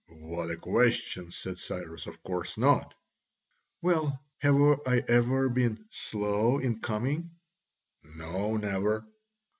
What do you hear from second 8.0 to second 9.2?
"No, never."